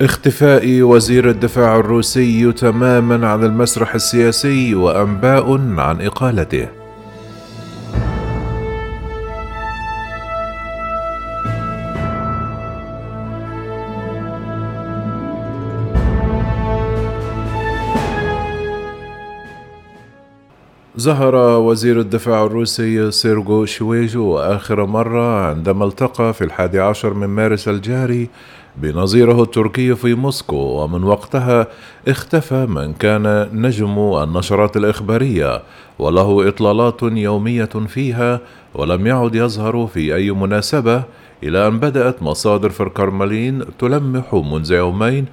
اختفاء 0.00 0.82
وزير 0.82 1.30
الدفاع 1.30 1.76
الروسي 1.76 2.52
تماما 2.52 3.28
عن 3.28 3.44
المسرح 3.44 3.94
السياسي 3.94 4.74
وأنباء 4.74 5.60
عن 5.80 6.00
إقالته. 6.00 6.68
ظهر 21.00 21.34
وزير 21.58 22.00
الدفاع 22.00 22.44
الروسي 22.44 23.10
سيرجو 23.10 23.64
شويجو 23.64 24.38
آخر 24.38 24.86
مرة 24.86 25.48
عندما 25.48 25.84
التقى 25.84 26.34
في 26.34 26.44
الحادي 26.44 26.80
عشر 26.80 27.14
من 27.14 27.26
مارس 27.26 27.68
الجاري 27.68 28.28
بنظيره 28.76 29.42
التركي 29.42 29.94
في 29.94 30.14
موسكو 30.14 30.56
ومن 30.56 31.04
وقتها 31.04 31.66
اختفى 32.08 32.66
من 32.66 32.92
كان 32.92 33.48
نجم 33.52 33.98
النشرات 33.98 34.76
الإخبارية 34.76 35.62
وله 35.98 36.48
إطلالات 36.48 37.02
يومية 37.02 37.64
فيها 37.64 38.40
ولم 38.74 39.06
يعد 39.06 39.34
يظهر 39.34 39.86
في 39.86 40.14
أي 40.14 40.30
مناسبة 40.30 41.02
إلى 41.42 41.68
أن 41.68 41.78
بدأت 41.78 42.22
مصادر 42.22 42.70
في 42.70 42.82
الكرملين 42.82 43.64
تلمح 43.78 44.34
منذ 44.34 44.72
يومين 44.72 45.26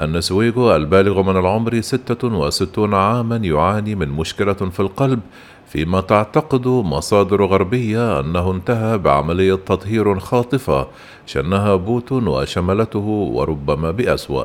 أن 0.00 0.20
سويغو 0.20 0.76
البالغ 0.76 1.22
من 1.22 1.36
العمر 1.36 1.80
66 1.80 2.94
عاما 2.94 3.36
يعاني 3.36 3.94
من 3.94 4.08
مشكلة 4.08 4.52
في 4.52 4.80
القلب 4.80 5.20
فيما 5.66 6.00
تعتقد 6.00 6.66
مصادر 6.66 7.44
غربية 7.44 8.20
أنه 8.20 8.50
انتهى 8.50 8.98
بعملية 8.98 9.54
تطهير 9.54 10.18
خاطفة 10.18 10.86
شنها 11.26 11.76
بوتين 11.76 12.28
وشملته 12.28 12.98
وربما 13.34 13.90
بأسوأ. 13.90 14.44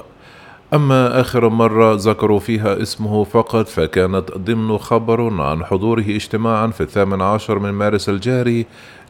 أما 0.73 1.21
آخر 1.21 1.49
مرة 1.49 1.95
ذكروا 1.95 2.39
فيها 2.39 2.81
اسمه 2.81 3.23
فقط 3.23 3.67
فكانت 3.67 4.37
ضمن 4.37 4.77
خبر 4.77 5.41
عن 5.41 5.65
حضوره 5.65 6.05
اجتماعا 6.09 6.67
في 6.67 6.81
الثامن 6.81 7.21
عشر 7.21 7.59
من 7.59 7.71
مارس 7.71 8.09
الجاري 8.09 8.65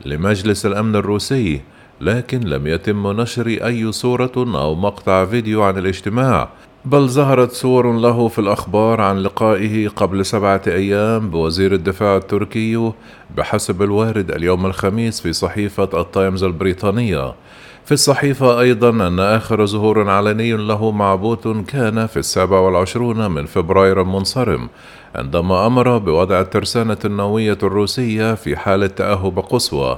لمجلس 0.05 0.66
الأمن 0.66 0.95
الروسي. 0.95 1.61
لكن 2.01 2.39
لم 2.39 2.67
يتم 2.67 3.21
نشر 3.21 3.47
أي 3.47 3.91
صورة 3.91 4.31
أو 4.38 4.75
مقطع 4.75 5.25
فيديو 5.25 5.63
عن 5.63 5.77
الاجتماع 5.77 6.49
بل 6.85 7.07
ظهرت 7.07 7.51
صور 7.51 7.93
له 7.93 8.27
في 8.27 8.39
الأخبار 8.39 9.01
عن 9.01 9.17
لقائه 9.17 9.88
قبل 9.88 10.25
سبعة 10.25 10.61
أيام 10.67 11.29
بوزير 11.29 11.73
الدفاع 11.73 12.17
التركي 12.17 12.91
بحسب 13.38 13.81
الوارد 13.81 14.31
اليوم 14.31 14.66
الخميس 14.66 15.21
في 15.21 15.33
صحيفة 15.33 15.89
التايمز 16.01 16.43
البريطانية. 16.43 17.33
في 17.85 17.91
الصحيفة 17.91 18.59
أيضا 18.59 18.89
أن 18.89 19.19
آخر 19.19 19.66
ظهور 19.66 20.09
علني 20.09 20.51
له 20.51 20.91
مع 20.91 21.16
بوتين 21.15 21.63
كان 21.63 22.07
في 22.07 22.17
السابع 22.17 22.59
والعشرون 22.59 23.31
من 23.31 23.45
فبراير 23.45 24.01
المنصرم 24.01 24.69
عندما 25.16 25.67
أمر 25.67 25.97
بوضع 25.97 26.41
الترسانة 26.41 26.97
النووية 27.05 27.57
الروسية 27.63 28.33
في 28.33 28.57
حالة 28.57 28.88
تأهب 28.88 29.39
قصوى. 29.39 29.97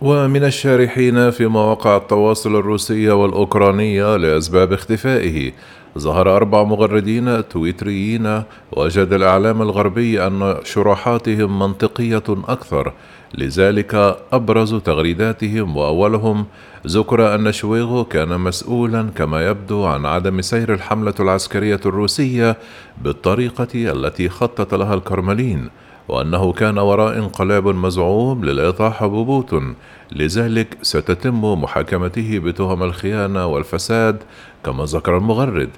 ومن 0.00 0.44
الشارحين 0.44 1.30
في 1.30 1.46
مواقع 1.46 1.96
التواصل 1.96 2.56
الروسية 2.56 3.12
والأوكرانية 3.12 4.16
لأسباب 4.16 4.72
اختفائه. 4.72 5.52
ظهر 5.96 6.36
أربع 6.36 6.62
مغردين 6.62 7.48
تويتريين 7.48 8.42
وجد 8.72 9.12
الإعلام 9.12 9.62
الغربي 9.62 10.26
أن 10.26 10.56
شروحاتهم 10.64 11.58
منطقية 11.58 12.24
أكثر 12.28 12.92
لذلك 13.34 14.18
أبرز 14.32 14.74
تغريداتهم 14.74 15.76
وأولهم 15.76 16.46
ذكر 16.86 17.34
أن 17.34 17.52
شويغو 17.52 18.04
كان 18.04 18.40
مسؤولا 18.40 19.10
كما 19.16 19.46
يبدو 19.48 19.84
عن 19.84 20.06
عدم 20.06 20.40
سير 20.40 20.74
الحملة 20.74 21.14
العسكرية 21.20 21.80
الروسية 21.86 22.56
بالطريقة 23.02 23.68
التي 23.74 24.28
خطط 24.28 24.74
لها 24.74 24.94
الكرملين 24.94 25.70
وأنه 26.08 26.52
كان 26.52 26.78
وراء 26.78 27.18
انقلاب 27.18 27.68
مزعوم 27.68 28.44
للإطاحة 28.44 29.06
ببوتون 29.06 29.74
لذلك 30.12 30.78
ستتم 30.82 31.62
محاكمته 31.62 32.38
بتهم 32.38 32.82
الخيانة 32.82 33.46
والفساد 33.46 34.22
كما 34.64 34.84
ذكر 34.84 35.16
المغرد. 35.16 35.70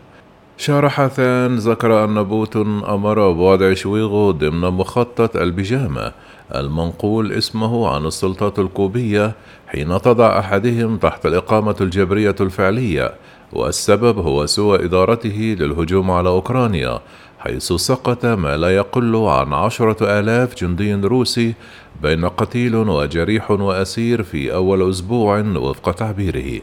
شارح 0.61 1.07
ثان 1.07 1.57
ذكر 1.57 2.05
أن 2.05 2.23
بوتون 2.23 2.85
أمر 2.85 3.33
بوضع 3.33 3.75
شويغو 3.75 4.31
ضمن 4.31 4.61
مخطط 4.61 5.37
البيجامة. 5.37 6.13
المنقول 6.55 7.33
اسمه 7.33 7.89
عن 7.89 8.07
السلطات 8.07 8.59
الكوبية 8.59 9.35
حين 9.67 10.01
تضع 10.01 10.39
أحدهم 10.39 10.97
تحت 10.97 11.27
الإقامة 11.27 11.77
الجبرية 11.81 12.35
الفعلية 12.41 13.15
والسبب 13.53 14.19
هو 14.19 14.47
سوء 14.47 14.85
إدارته 14.85 15.57
للهجوم 15.61 16.11
على 16.11 16.29
أوكرانيا 16.29 17.01
حيث 17.39 17.73
سقط 17.73 18.27
ما 18.27 18.57
لا 18.57 18.77
يقل 18.77 19.17
عن 19.17 19.53
عشرة 19.53 20.21
آلاف 20.21 20.55
جندي 20.55 20.95
روسي 20.95 21.55
بين 22.03 22.25
قتيل 22.29 22.77
وجريح 22.77 23.51
وأسير 23.51 24.23
في 24.23 24.55
أول 24.55 24.91
أسبوع 24.91 25.41
وفق 25.41 25.93
تعبيره. 25.93 26.61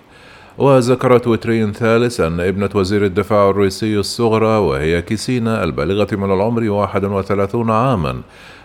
وذكر 0.58 1.18
تويتري 1.18 1.74
ثالث 1.74 2.20
أن 2.22 2.40
ابنة 2.40 2.70
وزير 2.76 3.06
الدفاع 3.06 3.50
الروسي 3.50 4.00
الصغرى 4.00 4.58
وهي 4.58 5.02
كيسينا 5.02 5.64
البالغة 5.64 6.08
من 6.16 6.32
العمر 6.32 6.70
31 6.70 7.72
عاما 7.72 8.22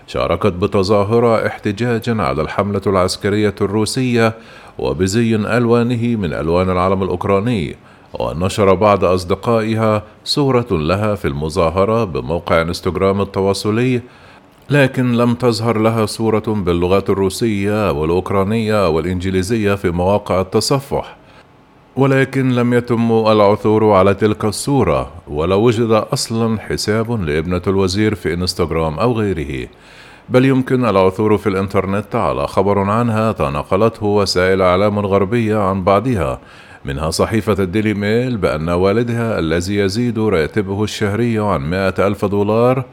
شاركت 0.06 0.53
بتظاهرة 0.53 1.47
احتجاجا 1.47 2.23
على 2.23 2.43
الحملة 2.43 2.81
العسكرية 2.87 3.55
الروسية 3.61 4.34
وبزي 4.78 5.37
ألوانه 5.37 6.17
من 6.17 6.33
ألوان 6.33 6.71
العلم 6.71 7.03
الأوكراني 7.03 7.77
ونشر 8.15 8.75
بعض 8.75 9.05
أصدقائها 9.05 10.03
صورة 10.25 10.67
لها 10.71 11.15
في 11.15 11.28
المظاهرة 11.28 12.05
بموقع 12.05 12.62
انستغرام 12.62 13.21
التواصلي 13.21 14.01
لكن 14.71 15.12
لم 15.12 15.34
تظهر 15.34 15.78
لها 15.78 16.07
صورة 16.07 16.45
باللغات 16.47 17.11
الروسية 17.11 17.91
والأوكرانية 17.93 18.89
والإنجليزية 18.89 19.75
في 19.75 19.91
مواقع 19.91 20.41
التصفح. 20.41 21.20
ولكن 22.00 22.53
لم 22.53 22.75
يتم 22.75 23.12
العثور 23.12 23.93
على 23.93 24.15
تلك 24.15 24.44
الصورة 24.44 25.12
ولا 25.28 25.55
وجد 25.55 25.91
أصلا 25.91 26.61
حساب 26.61 27.22
لابنة 27.22 27.62
الوزير 27.66 28.15
في 28.15 28.34
إنستغرام 28.34 28.99
أو 28.99 29.12
غيره. 29.12 29.69
بل 30.28 30.44
يمكن 30.44 30.84
العثور 30.84 31.39
في 31.39 31.49
الإنترنت 31.49 32.15
على 32.15 32.47
خبر 32.47 32.78
عنها 32.78 33.33
تناقلته 33.33 34.06
وسائل 34.06 34.62
إعلام 34.62 34.99
غربية 34.99 35.56
عن 35.56 35.84
بعضها 35.84 36.41
منها 36.84 37.10
صحيفة 37.10 37.56
الديلي 37.62 37.94
ميل 37.94 38.37
بأن 38.37 38.69
والدها 38.69 39.39
الذي 39.39 39.77
يزيد 39.77 40.19
راتبه 40.19 40.84
الشهري 40.84 41.39
عن 41.39 41.60
مائة 41.60 42.06
ألف 42.06 42.25
دولار 42.25 42.84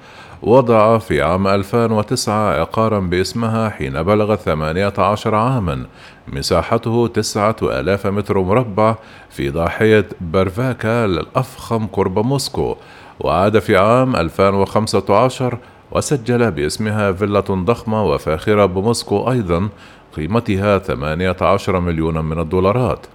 وضع 0.41 0.97
في 0.97 1.21
عام 1.21 1.47
2009 1.47 2.59
عقارا 2.59 2.99
باسمها 2.99 3.69
حين 3.69 4.03
بلغ 4.03 4.35
18 4.35 5.35
عاما. 5.35 5.85
مساحته 6.27 7.07
تسعة 7.07 7.55
آلاف 7.63 8.07
متر 8.07 8.39
مربع 8.39 8.95
في 9.29 9.49
ضاحية 9.49 10.05
بارفيخا 10.21 11.05
الأفخم 11.05 11.87
قرب 11.87 12.19
موسكو 12.19 12.75
وعاد 13.19 13.59
في 13.59 13.77
عام 13.77 14.15
2015 14.15 15.57
وسجل 15.91 16.51
باسمها 16.51 17.11
فيلا 17.11 17.39
ضخمة 17.39 18.03
وفاخرة 18.03 18.65
بموسكو 18.65 19.31
أيضا 19.31 19.69
قيمتها 20.17 20.77
18 20.77 21.79
مليونا 21.79 22.21
من 22.21 22.39
الدولارات. 22.39 23.05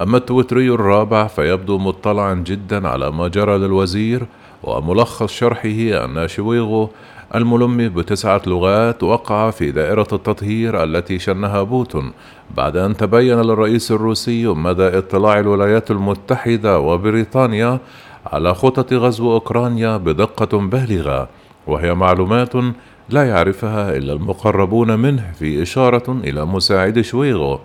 أما 0.00 0.16
التويتري 0.16 0.70
الرابع 0.70 1.26
فيبدو 1.26 1.78
مطلعا 1.78 2.34
جدا 2.34 2.88
على 2.88 3.10
ما 3.10 3.28
جرى 3.28 3.58
للوزير 3.58 4.26
وملخص 4.62 5.32
شرحه 5.32 6.04
أن 6.04 6.28
شويغو 6.28 6.90
الملم 7.34 7.88
بتسعة 7.88 8.42
لغات 8.46 9.02
وقع 9.02 9.50
في 9.50 9.70
دائرة 9.70 10.06
التطهير 10.12 10.84
التي 10.84 11.18
شنها 11.18 11.62
بوتين 11.62 12.12
بعد 12.56 12.76
أن 12.76 12.96
تبين 12.96 13.40
للرئيس 13.40 13.92
الروسي 13.92 14.46
مدى 14.46 14.98
اطلاع 14.98 15.38
الولايات 15.38 15.90
المتحدة 15.90 16.78
وبريطانيا 16.80 17.78
على 18.26 18.54
خطط 18.54 18.92
غزو 18.92 19.32
أوكرانيا 19.32 19.96
بدقة 19.96 20.58
بالغة 20.58 21.28
وهي 21.66 21.94
معلومات 21.94 22.52
لا 23.12 23.28
يعرفها 23.28 23.96
إلا 23.96 24.12
المقربون 24.12 24.98
منه 24.98 25.32
في 25.38 25.62
إشارة 25.62 26.20
إلى 26.24 26.46
مساعد 26.46 27.00
شويغو. 27.00 27.60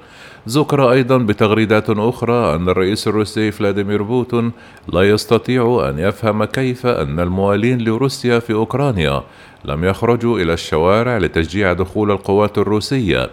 ذكر 0.50 0.92
أيضا 0.92 1.18
بتغريدات 1.18 1.90
أخرى 1.90 2.56
أن 2.56 2.70
الرئيس 2.70 3.08
الروسي 3.08 3.52
فلاديمير 3.52 4.04
بوتون 4.04 4.52
لا 4.94 5.02
يستطيع 5.02 5.90
أن 5.90 6.00
يفهم 6.00 6.44
كيف 6.44 6.86
أن 6.86 7.20
الموالين 7.20 7.82
لروسيا 7.82 8.40
في 8.40 8.54
أوكرانيا 8.54 9.24
لم 9.66 9.84
يخرجوا 9.84 10.40
إلى 10.40 10.54
الشوارع 10.54 11.18
لتشجيع 11.18 11.74
دخول 11.74 12.12
القوات 12.12 12.58
الروسية 12.58 13.30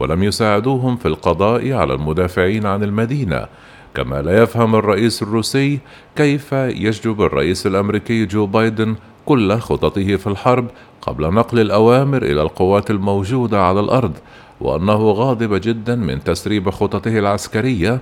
ولم 0.00 0.22
يساعدوهم 0.22 0.96
في 0.96 1.08
القضاء 1.08 1.72
على 1.72 1.94
المدافعين 1.94 2.66
عن 2.66 2.82
المدينة. 2.82 3.46
كما 3.94 4.22
لا 4.22 4.42
يفهم 4.42 4.74
الرئيس 4.74 5.22
الروسي 5.22 5.78
كيف 6.16 6.52
يجلب 6.52 7.22
الرئيس 7.22 7.66
الأمريكي 7.66 8.26
جو 8.26 8.46
بايدن 8.46 8.96
كل 9.26 9.58
خططه 9.58 10.16
في 10.16 10.26
الحرب 10.26 10.66
قبل 11.02 11.34
نقل 11.34 11.60
الأوامر 11.60 12.22
إلى 12.22 12.42
القوات 12.42 12.90
الموجودة 12.90 13.62
على 13.62 13.80
الأرض 13.80 14.12
وأنه 14.60 15.10
غاضب 15.10 15.54
جدا 15.54 15.94
من 15.94 16.24
تسريب 16.24 16.70
خططه 16.70 17.18
العسكرية 17.18 18.00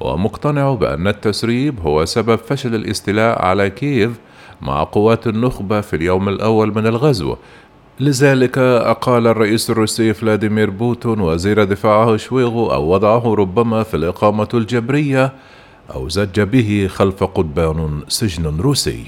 ومقتنع 0.00 0.74
بأن 0.74 1.08
التسريب 1.08 1.80
هو 1.80 2.04
سبب 2.04 2.36
فشل 2.36 2.74
الاستيلاء 2.74 3.42
على 3.42 3.70
كييف 3.70 4.10
مع 4.62 4.84
قوات 4.84 5.26
النخبة 5.26 5.80
في 5.80 5.96
اليوم 5.96 6.28
الأول 6.28 6.74
من 6.74 6.86
الغزو. 6.86 7.36
لذلك 8.00 8.58
أقال 8.58 9.26
الرئيس 9.26 9.70
الروسي 9.70 10.14
فلاديمير 10.14 10.70
بوتين 10.70 11.20
وزير 11.20 11.64
دفاعه 11.64 12.16
شويغو 12.16 12.72
أو 12.72 12.94
وضعه 12.94 13.34
ربما 13.34 13.82
في 13.82 13.94
الإقامة 13.94 14.48
الجبرية 14.54 15.32
أو 15.94 16.08
زج 16.08 16.40
به 16.40 16.88
خلف 16.90 17.24
قضبان 17.24 18.00
سجن 18.08 18.60
روسي. 18.60 19.04